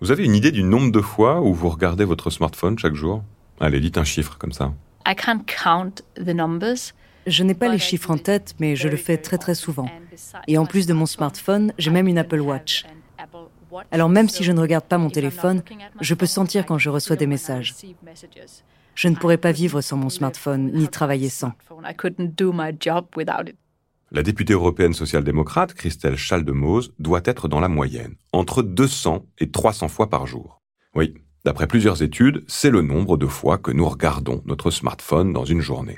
[0.00, 3.24] Vous avez une idée du nombre de fois où vous regardez votre smartphone chaque jour?
[3.58, 4.72] Allez, dites un chiffre comme ça.
[7.26, 9.90] Je n'ai pas les chiffres en tête, mais je le fais très très souvent.
[10.46, 12.86] Et en plus de mon smartphone, j'ai même une Apple Watch.
[13.90, 15.62] Alors même si je ne regarde pas mon téléphone,
[16.00, 17.74] je peux sentir quand je reçois des messages.
[18.94, 21.52] Je ne pourrais pas vivre sans mon smartphone, ni travailler sans.
[24.10, 29.88] La députée européenne social-démocrate, Christelle Schaldemose, doit être dans la moyenne, entre 200 et 300
[29.88, 30.62] fois par jour.
[30.94, 31.12] Oui,
[31.44, 35.60] d'après plusieurs études, c'est le nombre de fois que nous regardons notre smartphone dans une
[35.60, 35.96] journée.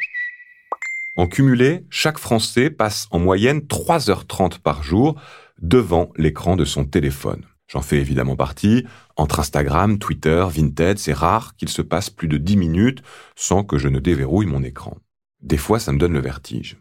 [1.16, 5.20] En cumulé, chaque Français passe en moyenne 3h30 par jour
[5.62, 7.46] devant l'écran de son téléphone.
[7.68, 8.87] J'en fais évidemment partie.
[9.15, 13.02] Entre Instagram, Twitter, Vinted, c'est rare qu'il se passe plus de 10 minutes
[13.37, 14.98] sans que je ne déverrouille mon écran.
[15.42, 16.79] Des fois, ça me donne le vertige.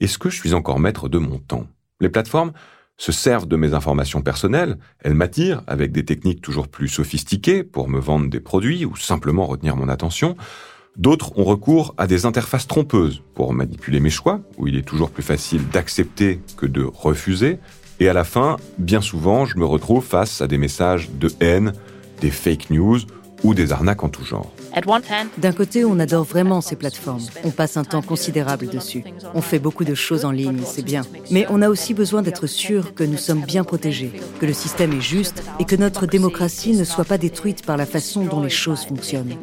[0.00, 1.66] Est-ce que je suis encore maître de mon temps?
[2.00, 2.52] Les plateformes
[2.96, 7.88] se servent de mes informations personnelles, elles m'attirent avec des techniques toujours plus sophistiquées pour
[7.88, 10.36] me vendre des produits ou simplement retenir mon attention.
[10.96, 15.10] D'autres ont recours à des interfaces trompeuses pour manipuler mes choix, où il est toujours
[15.10, 17.58] plus facile d'accepter que de refuser,
[18.00, 21.72] et à la fin, bien souvent, je me retrouve face à des messages de haine,
[22.20, 22.98] des fake news
[23.44, 24.52] ou des arnaques en tout genre.
[25.38, 27.26] D'un côté, on adore vraiment ces plateformes.
[27.44, 29.04] On passe un temps considérable dessus.
[29.34, 31.02] On fait beaucoup de choses en ligne, c'est bien.
[31.30, 34.92] Mais on a aussi besoin d'être sûr que nous sommes bien protégés, que le système
[34.92, 38.50] est juste et que notre démocratie ne soit pas détruite par la façon dont les
[38.50, 39.34] choses fonctionnent.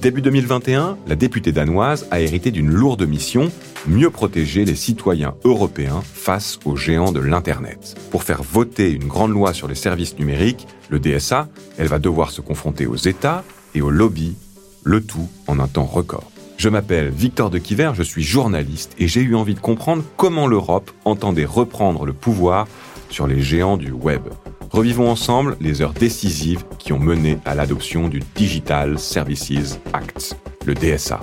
[0.00, 3.50] Début 2021, la députée danoise a hérité d'une lourde mission,
[3.86, 7.94] mieux protéger les citoyens européens face aux géants de l'Internet.
[8.10, 12.30] Pour faire voter une grande loi sur les services numériques, le DSA, elle va devoir
[12.30, 13.42] se confronter aux États
[13.74, 14.36] et aux lobbies,
[14.84, 16.30] le tout en un temps record.
[16.58, 20.46] Je m'appelle Victor de Quiver, je suis journaliste et j'ai eu envie de comprendre comment
[20.46, 22.68] l'Europe entendait reprendre le pouvoir
[23.08, 24.22] sur les géants du web.
[24.70, 30.74] Revivons ensemble les heures décisives qui ont mené à l'adoption du Digital Services Act, le
[30.74, 31.20] DSA.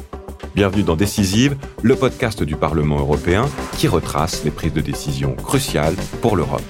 [0.56, 3.46] Bienvenue dans Décisive, le podcast du Parlement européen
[3.78, 6.62] qui retrace les prises de décision cruciales pour l'Europe.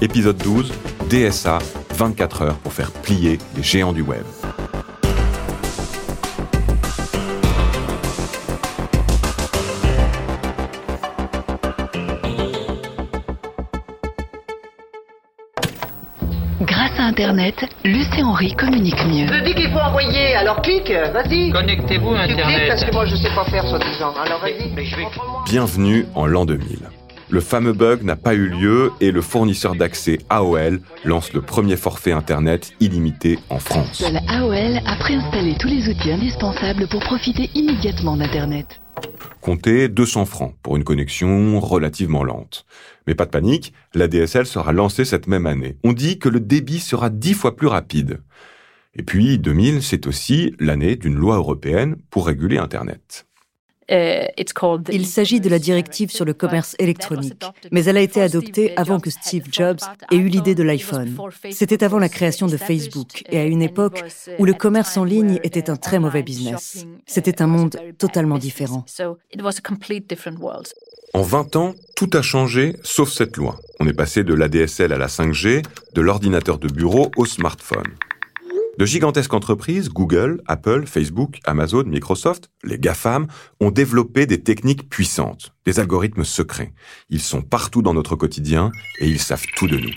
[0.00, 0.72] Épisode 12,
[1.08, 1.58] DSA,
[1.94, 4.24] 24 heures pour faire plier les géants du web.
[17.20, 19.26] Internet, Luce et Henri communiquent mieux.
[19.26, 21.50] Je dis qu'il faut envoyer, alors clique, vas-y.
[21.50, 22.68] Connectez-vous à Internet.
[22.68, 24.14] parce que moi je sais pas faire soi-disant.
[24.24, 24.74] Alors vas-y.
[25.44, 26.78] Bienvenue en l'an 2000.
[27.28, 31.76] Le fameux bug n'a pas eu lieu et le fournisseur d'accès AOL lance le premier
[31.76, 33.98] forfait Internet illimité en France.
[33.98, 38.80] Seul AOL a préinstallé tous les outils indispensables pour profiter immédiatement d'Internet.
[39.40, 42.66] Comptez 200 francs pour une connexion relativement lente.
[43.06, 45.78] Mais pas de panique, la DSL sera lancée cette même année.
[45.82, 48.20] On dit que le débit sera dix fois plus rapide.
[48.94, 53.26] Et puis 2000, c'est aussi l'année d'une loi européenne pour réguler Internet.
[53.90, 54.26] Euh,
[54.90, 59.00] Il s'agit de la directive sur le commerce électronique, mais elle a été adoptée avant
[59.00, 59.80] que Steve Jobs
[60.12, 61.16] ait eu l'idée de l'iPhone.
[61.50, 64.02] C'était avant la création de Facebook et à une époque
[64.38, 66.86] où le commerce en ligne était un très mauvais business.
[67.06, 68.84] C'était un monde totalement différent.
[71.12, 73.58] En 20 ans, tout a changé sauf cette loi.
[73.80, 75.64] On est passé de l'ADSL à la 5G,
[75.94, 77.96] de l'ordinateur de bureau au smartphone.
[78.78, 83.26] De gigantesques entreprises, Google, Apple, Facebook, Amazon, Microsoft, les GAFAM,
[83.60, 86.72] ont développé des techniques puissantes, des algorithmes secrets.
[87.10, 88.70] Ils sont partout dans notre quotidien
[89.00, 89.92] et ils savent tout de nous.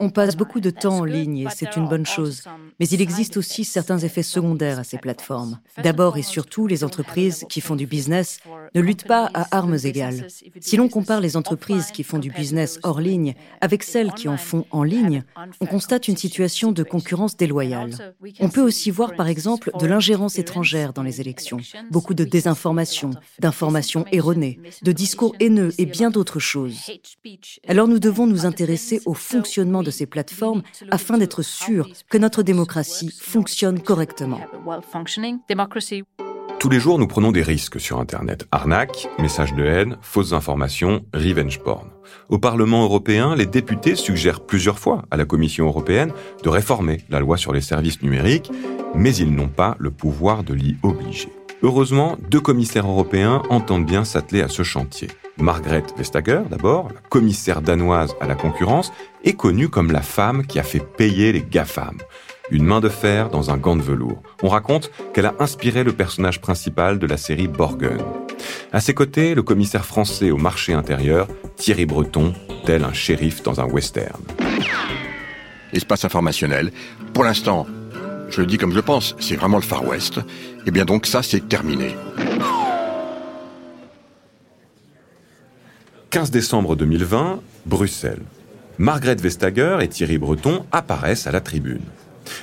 [0.00, 2.42] On passe beaucoup de temps en ligne et c'est une bonne chose.
[2.80, 5.58] Mais il existe aussi certains effets secondaires à ces plateformes.
[5.82, 8.40] D'abord et surtout, les entreprises qui font du business
[8.74, 10.26] ne luttent pas à armes égales.
[10.60, 14.36] Si l'on compare les entreprises qui font du business hors ligne avec celles qui en
[14.36, 15.22] font en ligne,
[15.60, 17.92] on constate une situation de concurrence déloyale.
[18.40, 21.58] On peut aussi voir par exemple de l'ingérence étrangère dans les élections,
[21.90, 26.90] beaucoup de désinformation, d'informations erronées, de discours haineux et bien d'autres choses.
[27.66, 32.42] Alors nous devons nous intéresser au fonctionnement de ces plateformes afin d'être sûrs que notre
[32.42, 34.40] démocratie fonctionne correctement.
[36.58, 38.48] Tous les jours, nous prenons des risques sur Internet.
[38.50, 41.88] Arnaques, messages de haine, fausses informations, revenge porn.
[42.28, 46.12] Au Parlement européen, les députés suggèrent plusieurs fois à la Commission européenne
[46.42, 48.50] de réformer la loi sur les services numériques,
[48.92, 51.30] mais ils n'ont pas le pouvoir de l'y obliger.
[51.62, 55.08] Heureusement, deux commissaires européens entendent bien s'atteler à ce chantier.
[55.38, 58.92] Margrethe Vestager, d'abord, la commissaire danoise à la concurrence,
[59.24, 61.98] est connue comme la femme qui a fait payer les GAFAM.
[62.50, 64.22] Une main de fer dans un gant de velours.
[64.42, 67.98] On raconte qu'elle a inspiré le personnage principal de la série Borgen.
[68.72, 71.26] À ses côtés, le commissaire français au marché intérieur,
[71.56, 72.34] Thierry Breton,
[72.64, 74.22] tel un shérif dans un western.
[75.72, 76.72] l'espace informationnel.
[77.12, 77.66] Pour l'instant,
[78.30, 80.20] je le dis comme je pense, c'est vraiment le Far West.
[80.68, 81.96] Et eh bien donc ça, c'est terminé.
[86.10, 88.20] 15 décembre 2020, Bruxelles.
[88.76, 91.80] Margaret Vestager et Thierry Breton apparaissent à la tribune.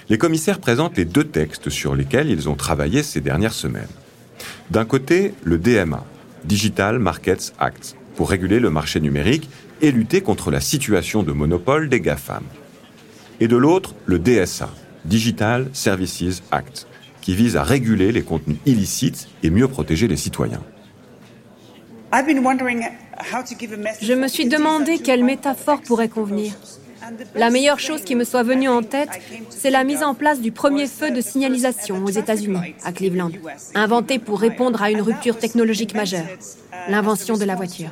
[0.10, 3.86] Les commissaires présentent les deux textes sur lesquels ils ont travaillé ces dernières semaines.
[4.72, 6.04] D'un côté, le DMA,
[6.46, 9.52] Digital Markets Act, pour réguler le marché numérique
[9.84, 12.46] et lutter contre la situation de monopole des GAFAM.
[13.40, 14.72] Et de l'autre, le DSA,
[15.06, 16.88] Digital Services Act,
[17.26, 20.62] qui vise à réguler les contenus illicites et mieux protéger les citoyens.
[24.02, 26.54] Je me suis demandé quelle métaphore pourrait convenir.
[27.36, 29.10] La meilleure chose qui me soit venue en tête,
[29.50, 33.32] c'est la mise en place du premier feu de signalisation aux États-Unis, à Cleveland,
[33.74, 36.26] inventé pour répondre à une rupture technologique majeure,
[36.88, 37.90] l'invention de la voiture.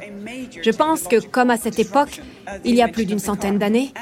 [0.61, 2.21] Je pense que, comme à cette époque,
[2.63, 3.93] il y a plus d'une centaine d'années,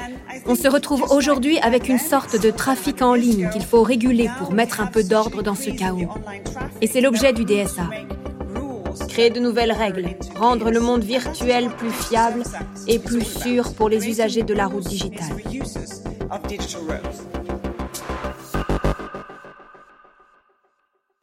[0.46, 4.52] on se retrouve aujourd'hui avec une sorte de trafic en ligne qu'il faut réguler pour
[4.52, 6.08] mettre un peu d'ordre dans ce chaos.
[6.80, 7.88] Et c'est l'objet du DSA
[9.12, 12.44] créer de nouvelles règles, rendre le monde virtuel plus fiable
[12.88, 15.36] et plus sûr pour les usagers de la route digitale.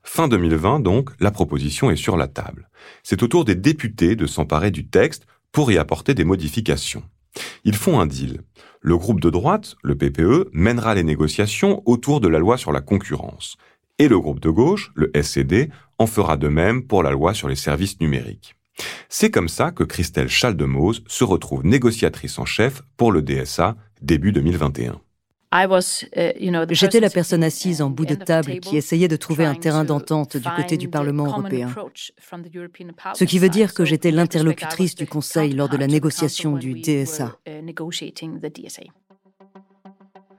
[0.04, 2.70] Fin 2020, donc, la proposition est sur la table.
[3.02, 7.02] C'est au tour des députés de s'emparer du texte pour y apporter des modifications.
[7.64, 8.42] Ils font un deal.
[8.82, 12.82] Le groupe de droite, le PPE, mènera les négociations autour de la loi sur la
[12.82, 13.58] concurrence
[14.00, 15.70] et le groupe de gauche, le SCD,
[16.00, 18.56] en fera de même pour la loi sur les services numériques.
[19.10, 24.32] C'est comme ça que Christelle Chaldemose se retrouve négociatrice en chef pour le DSA début
[24.32, 25.00] 2021.
[25.52, 25.66] Uh,
[26.70, 30.38] J'étais la personne assise en bout de table qui essayait de trouver un terrain d'entente
[30.38, 31.74] du côté du Parlement européen.
[33.16, 37.40] Ce qui veut dire que j'étais l'interlocutrice du Conseil lors de la négociation du DSA.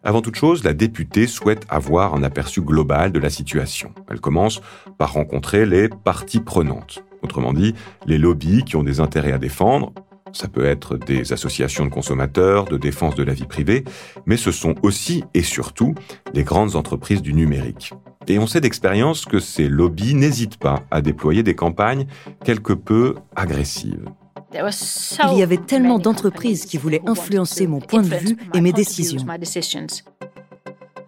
[0.03, 3.93] Avant toute chose, la députée souhaite avoir un aperçu global de la situation.
[4.11, 4.63] Elle commence
[4.97, 7.75] par rencontrer les parties prenantes, autrement dit,
[8.07, 9.93] les lobbies qui ont des intérêts à défendre.
[10.33, 13.85] Ça peut être des associations de consommateurs, de défense de la vie privée,
[14.25, 15.95] mais ce sont aussi et surtout
[16.33, 17.93] les grandes entreprises du numérique.
[18.27, 22.07] Et on sait d'expérience que ces lobbies n'hésitent pas à déployer des campagnes
[22.43, 24.09] quelque peu agressives.
[24.53, 29.25] Il y avait tellement d'entreprises qui voulaient influencer mon point de vue et mes décisions.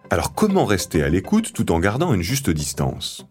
[0.09, 3.25] Alors comment rester à l'écoute tout en gardant une juste distance?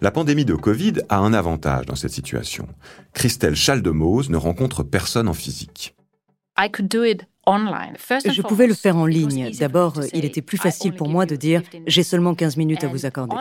[0.00, 2.66] La pandémie de Covid a un avantage dans cette situation.
[3.14, 5.94] Christelle Chaldemose ne rencontre personne en physique.
[7.46, 9.50] Je pouvais le faire en ligne.
[9.58, 13.06] D'abord, il était plus facile pour moi de dire j'ai seulement 15 minutes à vous
[13.06, 13.36] accorder.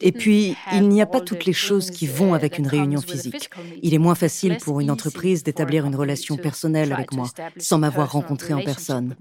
[0.00, 3.50] Et puis, il n'y a pas toutes les choses qui vont avec une réunion physique.
[3.82, 7.28] Il est moins facile pour une entreprise d'établir une relation personnelle avec moi
[7.58, 9.16] sans m'avoir rencontré en personne.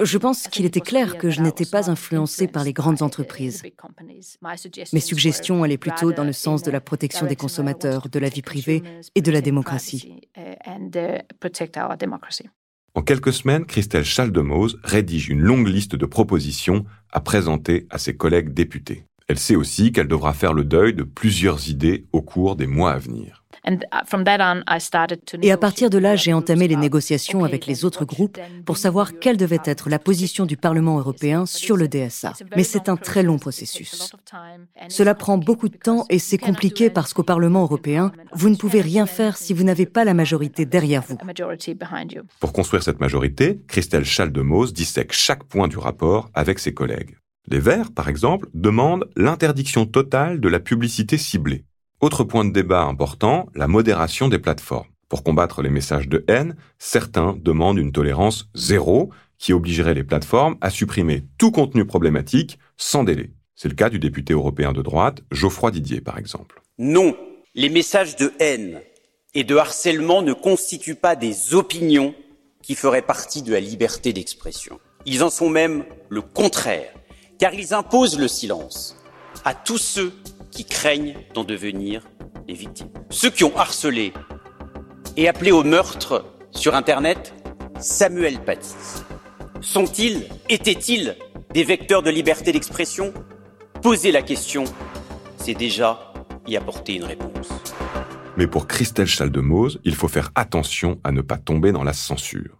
[0.00, 3.62] Je pense qu'il était clair que je n'étais pas influencé par les grandes entreprises.
[4.92, 8.42] Mes suggestions allaient plutôt dans le sens de la protection des consommateurs, de la vie
[8.42, 8.82] privée
[9.14, 10.20] et de la démocratie.
[12.94, 18.16] En quelques semaines, Christelle Chaldemose rédige une longue liste de propositions à présenter à ses
[18.16, 19.04] collègues députés.
[19.28, 22.92] Elle sait aussi qu'elle devra faire le deuil de plusieurs idées au cours des mois
[22.92, 23.39] à venir.
[23.68, 23.76] Uh,
[25.42, 29.18] Et à partir de là, j'ai entamé les négociations avec les autres groupes pour savoir
[29.18, 32.32] quelle devait être la position du Parlement européen sur le DSA.
[32.56, 34.12] Mais c'est un très long processus.
[34.88, 38.80] Cela prend beaucoup de temps et c'est compliqué parce qu'au Parlement européen, vous ne pouvez
[38.80, 41.18] rien faire si vous n'avez pas la majorité derrière vous.
[42.40, 47.16] Pour construire cette majorité, Christelle Chaldemose dissèque chaque point du rapport avec ses collègues.
[47.48, 51.64] Les Verts, par exemple, demandent l'interdiction totale de la publicité ciblée.
[52.00, 54.86] Autre point de débat important, la modération des plateformes.
[55.10, 60.56] Pour combattre les messages de haine, certains demandent une tolérance zéro qui obligerait les plateformes
[60.62, 63.32] à supprimer tout contenu problématique sans délai.
[63.54, 66.62] C'est le cas du député européen de droite, Geoffroy Didier, par exemple.
[66.78, 67.14] Non,
[67.54, 68.80] les messages de haine
[69.34, 72.14] et de harcèlement ne constituent pas des opinions
[72.62, 74.80] qui feraient partie de la liberté d'expression.
[75.04, 76.94] Ils en sont même le contraire,
[77.38, 78.96] car ils imposent le silence
[79.44, 80.14] à tous ceux
[80.50, 82.06] qui craignent d'en devenir
[82.48, 82.90] les victimes.
[83.10, 84.12] Ceux qui ont harcelé
[85.16, 87.34] et appelé au meurtre sur Internet
[87.78, 88.74] Samuel Paty.
[89.60, 91.16] Sont-ils, étaient-ils
[91.52, 93.12] des vecteurs de liberté d'expression?
[93.82, 94.64] Poser la question,
[95.36, 96.12] c'est déjà
[96.46, 97.48] y apporter une réponse.
[98.36, 102.59] Mais pour Christelle Chaldemose, il faut faire attention à ne pas tomber dans la censure.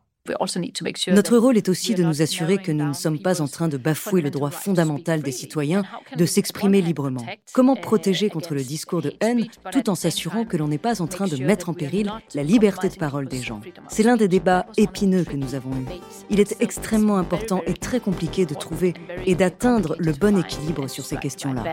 [1.08, 3.78] Notre rôle est aussi de nous assurer que nous ne sommes pas en train de
[3.78, 5.82] bafouer le droit fondamental des citoyens
[6.14, 7.24] de s'exprimer librement.
[7.54, 11.06] Comment protéger contre le discours de haine tout en s'assurant que l'on n'est pas en
[11.06, 14.66] train de mettre en péril la liberté de parole des gens C'est l'un des débats
[14.76, 15.86] épineux que nous avons eus.
[16.28, 18.92] Il est extrêmement important et très compliqué de trouver
[19.24, 21.64] et d'atteindre le bon équilibre sur ces questions-là.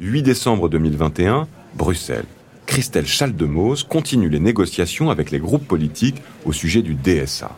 [0.00, 2.26] 8 décembre 2021, Bruxelles.
[2.66, 7.56] Christelle Chaldemose continue les négociations avec les groupes politiques au sujet du DSA.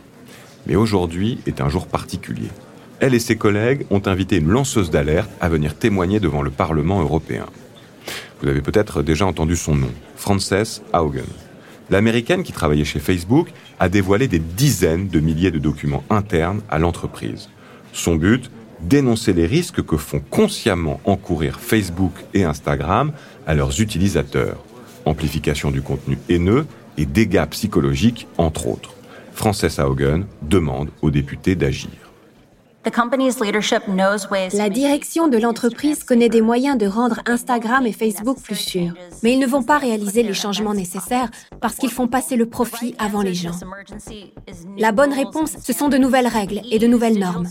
[0.67, 2.49] Mais aujourd'hui est un jour particulier.
[2.99, 7.01] Elle et ses collègues ont invité une lanceuse d'alerte à venir témoigner devant le Parlement
[7.01, 7.45] européen.
[8.41, 11.25] Vous avez peut-être déjà entendu son nom, Frances Haugen.
[11.89, 13.49] L'américaine qui travaillait chez Facebook
[13.79, 17.49] a dévoilé des dizaines de milliers de documents internes à l'entreprise.
[17.93, 23.11] Son but Dénoncer les risques que font consciemment encourir Facebook et Instagram
[23.47, 24.57] à leurs utilisateurs
[25.07, 26.65] amplification du contenu haineux
[26.97, 28.93] et dégâts psychologiques, entre autres.
[29.33, 32.06] Frances Haugen demande aux députés d'agir.
[34.53, 39.33] La direction de l'entreprise connaît des moyens de rendre Instagram et Facebook plus sûrs, mais
[39.33, 41.29] ils ne vont pas réaliser les changements nécessaires
[41.61, 43.51] parce qu'ils font passer le profit avant les gens.
[44.77, 47.47] La bonne réponse, ce sont de nouvelles règles et de nouvelles normes.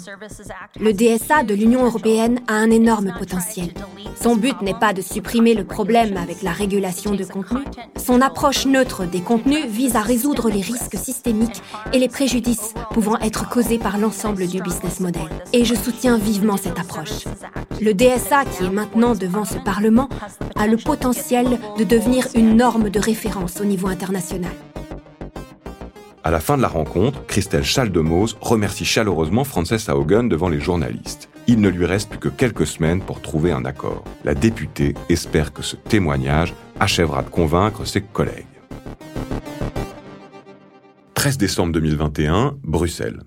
[0.80, 3.72] Le DSA de l'Union européenne a un énorme potentiel.
[4.20, 7.60] Son but n'est pas de supprimer le problème avec la régulation de contenu.
[7.96, 11.62] Son approche neutre des contenus vise à résoudre les risques systémiques
[11.92, 15.25] et les préjudices pouvant être causés par l'ensemble du business model.
[15.52, 17.24] Et je soutiens vivement cette approche.
[17.80, 20.08] Le DSA, qui est maintenant devant ce Parlement,
[20.56, 24.52] a le potentiel de devenir une norme de référence au niveau international.
[26.24, 31.28] À la fin de la rencontre, Christelle Chaldemose remercie chaleureusement Frances Haugen devant les journalistes.
[31.46, 34.02] Il ne lui reste plus que quelques semaines pour trouver un accord.
[34.24, 38.44] La députée espère que ce témoignage achèvera de convaincre ses collègues.
[41.14, 43.20] 13 décembre 2021, Bruxelles.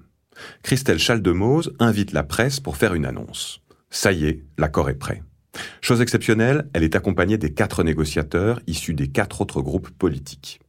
[0.64, 3.62] Christelle Chaldemose invite la presse pour faire une annonce.
[3.90, 5.24] Ça y est, l'accord est prêt.
[5.82, 10.60] Chose exceptionnelle, elle est accompagnée des quatre négociateurs issus des quatre autres groupes politiques.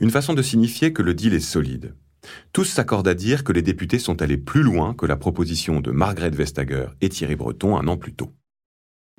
[0.00, 1.94] Une façon de signifier que le deal est solide.
[2.52, 5.90] Tous s'accordent à dire que les députés sont allés plus loin que la proposition de
[5.90, 8.32] Margrethe Vestager et Thierry Breton un an plus tôt.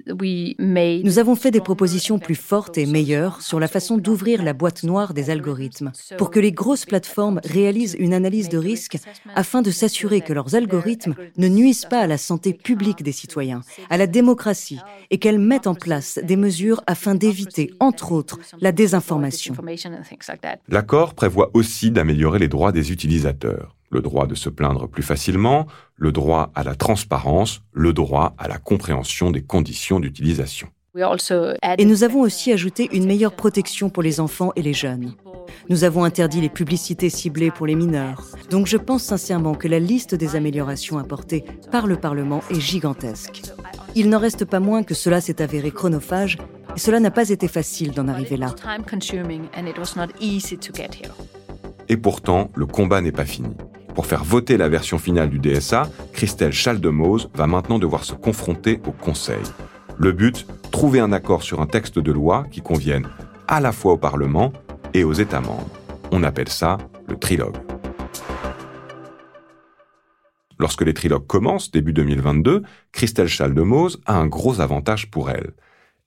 [0.06, 4.84] Nous avons fait des propositions plus fortes et meilleures sur la façon d'ouvrir la boîte
[4.84, 8.98] noire des algorithmes pour que les grosses plateformes réalisent une analyse de risque
[9.36, 13.62] afin de s'assurer que leurs algorithmes ne nuisent pas à la santé publique des citoyens,
[13.90, 18.72] à la démocratie et qu'elles mettent en place des mesures afin d'éviter, entre autres, la
[18.72, 19.56] désinformation.
[20.70, 25.68] L'accord prévoit aussi d'améliorer les droits des utilisateurs le droit de se plaindre plus facilement,
[25.96, 30.68] le droit à la transparence, le droit à la compréhension des conditions d'utilisation.
[31.78, 35.14] Et nous avons aussi ajouté une meilleure protection pour les enfants et les jeunes.
[35.70, 38.24] Nous avons interdit les publicités ciblées pour les mineurs.
[38.50, 43.44] Donc je pense sincèrement que la liste des améliorations apportées par le Parlement est gigantesque.
[43.96, 46.38] Il n'en reste pas moins que cela s'est avéré chronophage
[46.76, 48.54] et cela n'a pas été facile d'en arriver là.
[51.90, 53.56] Et pourtant, le combat n'est pas fini.
[53.98, 58.80] Pour faire voter la version finale du DSA, Christelle Chaldemose va maintenant devoir se confronter
[58.86, 59.42] au Conseil.
[59.98, 63.08] Le but, trouver un accord sur un texte de loi qui convienne
[63.48, 64.54] à la fois au Parlement
[64.94, 65.72] et aux États membres.
[66.12, 66.78] On appelle ça
[67.08, 67.58] le trilogue.
[70.60, 72.62] Lorsque les trilogues commencent, début 2022,
[72.92, 75.54] Christelle Chaldemose a un gros avantage pour elle.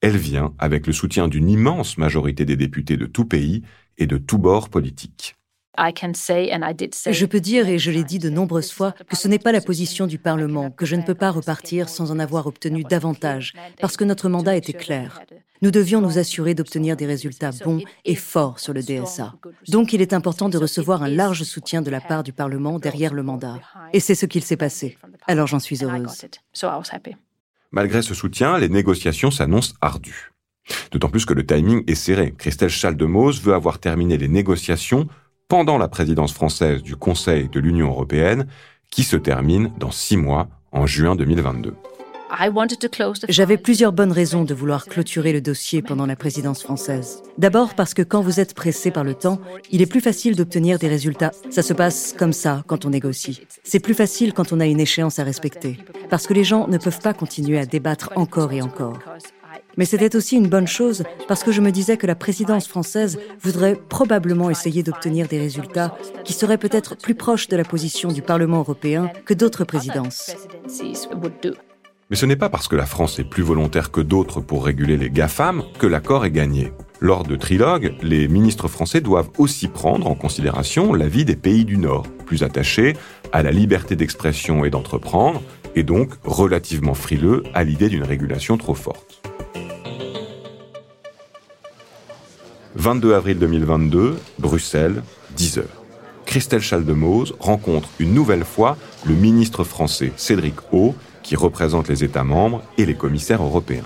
[0.00, 3.62] Elle vient avec le soutien d'une immense majorité des députés de tout pays
[3.98, 5.39] et de tous bords politiques.
[5.78, 9.60] Je peux dire, et je l'ai dit de nombreuses fois, que ce n'est pas la
[9.60, 13.96] position du Parlement, que je ne peux pas repartir sans en avoir obtenu davantage, parce
[13.96, 15.20] que notre mandat était clair.
[15.62, 19.34] Nous devions nous assurer d'obtenir des résultats bons et forts sur le DSA.
[19.68, 23.12] Donc il est important de recevoir un large soutien de la part du Parlement derrière
[23.12, 23.58] le mandat.
[23.92, 24.96] Et c'est ce qu'il s'est passé.
[25.26, 26.26] Alors j'en suis heureuse.
[27.72, 30.32] Malgré ce soutien, les négociations s'annoncent ardues.
[30.92, 32.34] D'autant plus que le timing est serré.
[32.36, 35.08] Christelle Chaldemose veut avoir terminé les négociations
[35.50, 38.46] pendant la présidence française du Conseil de l'Union européenne,
[38.88, 41.74] qui se termine dans six mois, en juin 2022.
[43.28, 47.24] J'avais plusieurs bonnes raisons de vouloir clôturer le dossier pendant la présidence française.
[47.36, 49.40] D'abord parce que quand vous êtes pressé par le temps,
[49.72, 51.32] il est plus facile d'obtenir des résultats.
[51.50, 53.42] Ça se passe comme ça quand on négocie.
[53.64, 55.78] C'est plus facile quand on a une échéance à respecter.
[56.10, 59.00] Parce que les gens ne peuvent pas continuer à débattre encore et encore.
[59.80, 63.18] Mais c'était aussi une bonne chose parce que je me disais que la présidence française
[63.40, 68.20] voudrait probablement essayer d'obtenir des résultats qui seraient peut-être plus proches de la position du
[68.20, 70.36] Parlement européen que d'autres présidences.
[72.10, 74.98] Mais ce n'est pas parce que la France est plus volontaire que d'autres pour réguler
[74.98, 76.74] les GAFAM que l'accord est gagné.
[77.00, 81.78] Lors de trilogues, les ministres français doivent aussi prendre en considération l'avis des pays du
[81.78, 82.98] Nord, plus attachés
[83.32, 85.40] à la liberté d'expression et d'entreprendre,
[85.74, 89.29] et donc relativement frileux à l'idée d'une régulation trop forte.
[92.76, 95.02] 22 avril 2022, Bruxelles,
[95.36, 95.62] 10 h
[96.24, 102.22] Christelle Chaldemose rencontre une nouvelle fois le ministre français Cédric O, qui représente les États
[102.22, 103.82] membres et les commissaires européens.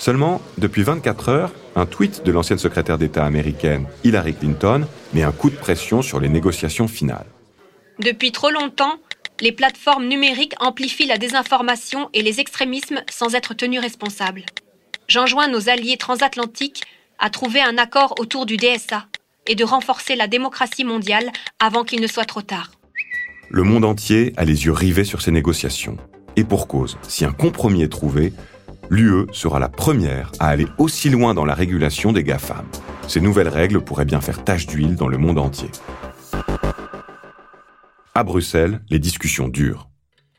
[0.00, 5.30] Seulement, depuis 24 heures, un tweet de l'ancienne secrétaire d'État américaine Hillary Clinton met un
[5.30, 7.26] coup de pression sur les négociations finales.
[8.00, 8.96] Depuis trop longtemps,
[9.40, 14.44] les plateformes numériques amplifient la désinformation et les extrémismes sans être tenus responsables.
[15.06, 16.82] J'enjoins nos alliés transatlantiques
[17.18, 19.06] à trouver un accord autour du DSA
[19.46, 21.30] et de renforcer la démocratie mondiale
[21.60, 22.72] avant qu'il ne soit trop tard.
[23.50, 25.96] Le monde entier a les yeux rivés sur ces négociations.
[26.36, 28.32] Et pour cause, si un compromis est trouvé,
[28.90, 32.66] l'UE sera la première à aller aussi loin dans la régulation des GAFAM.
[33.06, 35.70] Ces nouvelles règles pourraient bien faire tache d'huile dans le monde entier.
[38.14, 39.88] À Bruxelles, les discussions durent.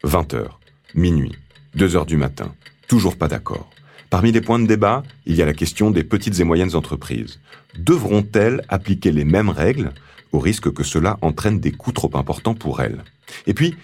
[0.03, 0.47] 20h,
[0.93, 1.35] minuit,
[1.77, 2.53] 2h du matin,
[2.87, 3.69] toujours pas d'accord.
[4.09, 7.39] Parmi les points de débat, il y a la question des petites et moyennes entreprises.
[7.77, 9.91] Devront-elles appliquer les mêmes règles
[10.31, 13.03] au risque que cela entraîne des coûts trop importants pour elles?
[13.47, 13.75] Et puis,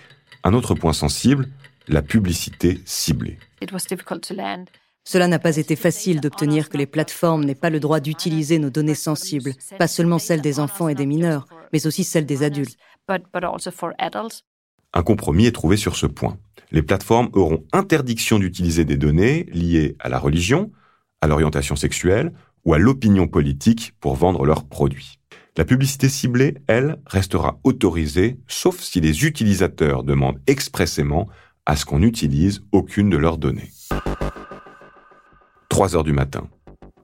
[0.43, 1.47] un autre point sensible,
[1.87, 3.37] la publicité ciblée.
[5.03, 8.69] Cela n'a pas été facile d'obtenir que les plateformes n'aient pas le droit d'utiliser nos
[8.69, 12.77] données sensibles, pas seulement celles des enfants et des mineurs, mais aussi celles des adultes.
[14.93, 16.38] Un compromis est trouvé sur ce point.
[16.71, 20.71] Les plateformes auront interdiction d'utiliser des données liées à la religion,
[21.21, 22.33] à l'orientation sexuelle
[22.65, 25.19] ou à l'opinion politique pour vendre leurs produits.
[25.57, 31.27] La publicité ciblée, elle, restera autorisée, sauf si les utilisateurs demandent expressément
[31.65, 33.69] à ce qu'on n'utilise aucune de leurs données.
[35.69, 36.50] 3 heures du matin.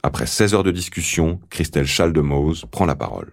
[0.04, 3.32] Après 16 heures de discussion, Christelle Chaldemose prend la parole.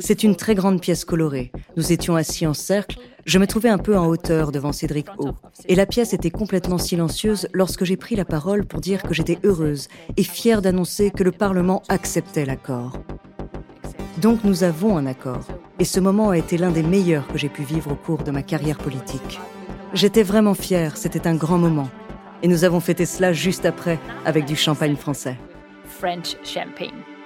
[0.00, 1.52] C'est une très grande pièce colorée.
[1.76, 2.98] Nous étions assis en cercle.
[3.24, 5.30] Je me trouvais un peu en hauteur devant Cédric O.
[5.66, 9.38] Et la pièce était complètement silencieuse lorsque j'ai pris la parole pour dire que j'étais
[9.44, 12.92] heureuse et fière d'annoncer que le Parlement acceptait l'accord.
[14.18, 15.46] Donc nous avons un accord.
[15.78, 18.30] Et ce moment a été l'un des meilleurs que j'ai pu vivre au cours de
[18.30, 19.38] ma carrière politique.
[19.94, 21.88] J'étais vraiment fière, c'était un grand moment.
[22.42, 25.36] Et nous avons fêté cela juste après avec du champagne français.
[25.84, 27.17] French champagne.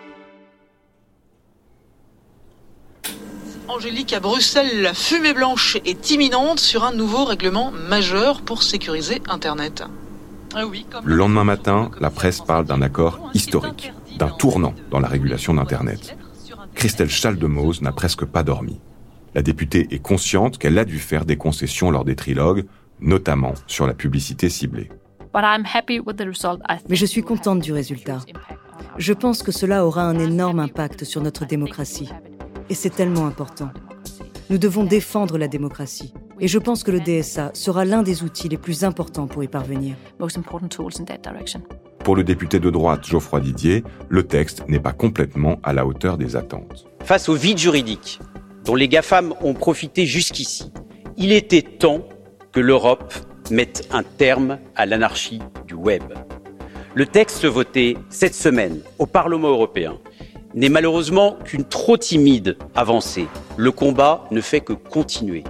[3.75, 9.23] Angélique, à Bruxelles, la fumée blanche est imminente sur un nouveau règlement majeur pour sécuriser
[9.31, 9.83] Internet.
[10.55, 10.65] Ah
[11.03, 16.19] Le lendemain matin, la presse parle d'un accord historique, d'un tournant dans la régulation d'Internet.
[16.75, 18.79] Christelle Chaldemose n'a presque pas dormi.
[19.35, 22.67] La députée est consciente qu'elle a dû faire des concessions lors des trilogues,
[23.01, 24.91] notamment sur la publicité ciblée.
[25.35, 28.19] Mais je suis contente du résultat.
[28.99, 32.11] Je pense que cela aura un énorme impact sur notre démocratie.
[32.73, 33.69] Et c'est tellement important.
[34.49, 36.15] Nous devons défendre la démocratie.
[36.41, 39.47] Et je pense que le DSA sera l'un des outils les plus importants pour y
[39.47, 39.95] parvenir.
[42.03, 46.17] Pour le député de droite Geoffroy Didier, le texte n'est pas complètement à la hauteur
[46.17, 46.87] des attentes.
[47.05, 48.21] Face au vide juridique
[48.65, 50.73] dont les GAFAM ont profité jusqu'ici,
[51.19, 52.09] il était temps
[52.53, 53.13] que l'Europe
[53.51, 56.05] mette un terme à l'anarchie du web.
[56.95, 59.99] Le texte voté cette semaine au Parlement européen
[60.55, 63.27] n'est malheureusement qu'une trop timide avancée.
[63.57, 65.45] Le combat ne fait que continuer.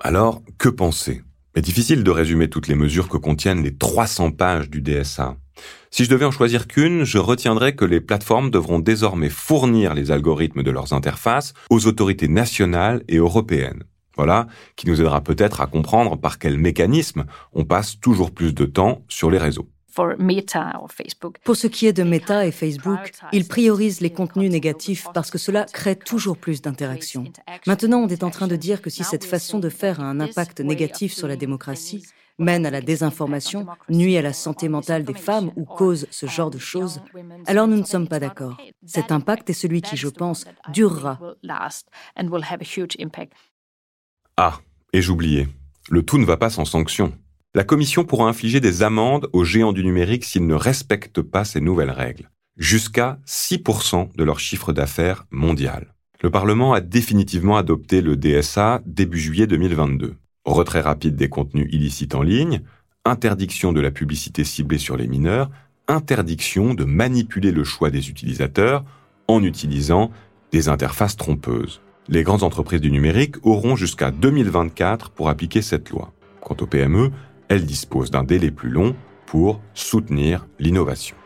[0.00, 1.22] Alors, que penser?
[1.54, 5.36] C'est difficile de résumer toutes les mesures que contiennent les 300 pages du DSA.
[5.90, 10.10] Si je devais en choisir qu'une, je retiendrais que les plateformes devront désormais fournir les
[10.10, 13.84] algorithmes de leurs interfaces aux autorités nationales et européennes.
[14.16, 14.46] Voilà,
[14.76, 19.04] qui nous aidera peut-être à comprendre par quel mécanisme on passe toujours plus de temps
[19.08, 19.68] sur les réseaux.
[21.44, 25.38] Pour ce qui est de Meta et Facebook, ils priorisent les contenus négatifs parce que
[25.38, 27.24] cela crée toujours plus d'interactions.
[27.66, 30.20] Maintenant, on est en train de dire que si cette façon de faire a un
[30.20, 32.04] impact négatif sur la démocratie,
[32.38, 36.50] mène à la désinformation, nuit à la santé mentale des femmes ou cause ce genre
[36.50, 37.00] de choses,
[37.46, 38.56] alors nous ne sommes pas d'accord.
[38.84, 41.18] Cet impact est celui qui, je pense, durera.
[44.36, 44.60] Ah,
[44.92, 45.48] et j'oubliais,
[45.88, 47.12] le tout ne va pas sans sanction
[47.56, 51.62] la Commission pourra infliger des amendes aux géants du numérique s'ils ne respectent pas ces
[51.62, 55.94] nouvelles règles, jusqu'à 6% de leur chiffre d'affaires mondial.
[56.20, 60.16] Le Parlement a définitivement adopté le DSA début juillet 2022.
[60.44, 62.60] Retrait rapide des contenus illicites en ligne,
[63.06, 65.48] interdiction de la publicité ciblée sur les mineurs,
[65.88, 68.84] interdiction de manipuler le choix des utilisateurs
[69.28, 70.10] en utilisant
[70.52, 71.80] des interfaces trompeuses.
[72.08, 76.12] Les grandes entreprises du numérique auront jusqu'à 2024 pour appliquer cette loi.
[76.42, 77.10] Quant aux PME,
[77.48, 78.94] elle dispose d'un délai plus long,
[79.26, 81.16] pour soutenir l'innovation.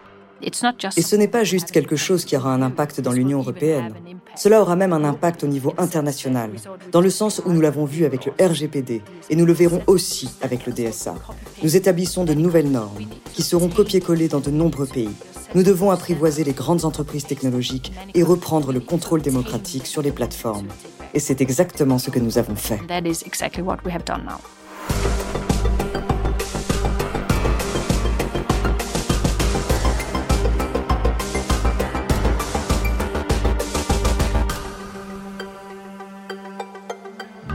[0.43, 3.93] Et ce n'est pas juste quelque chose qui aura un impact dans l'Union européenne.
[4.37, 6.53] Cela aura même un impact au niveau international,
[6.93, 10.31] dans le sens où nous l'avons vu avec le RGPD et nous le verrons aussi
[10.41, 11.15] avec le DSA.
[11.63, 13.05] Nous établissons de nouvelles normes
[13.35, 15.15] qui seront copiées-collées dans de nombreux pays.
[15.55, 20.69] Nous devons apprivoiser les grandes entreprises technologiques et reprendre le contrôle démocratique sur les plateformes.
[21.13, 22.79] Et c'est exactement ce que nous avons fait.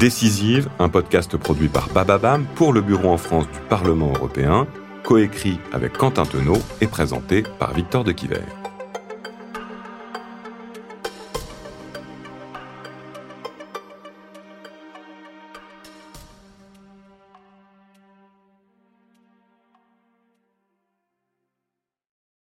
[0.06, 4.68] Décisive, un podcast produit par Bababam pour le Bureau en France du Parlement européen,
[5.04, 8.65] coécrit avec Quentin Tenot et présenté par Victor de Quiver.